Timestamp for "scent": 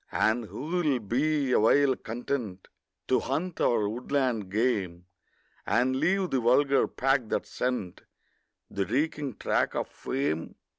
7.45-8.01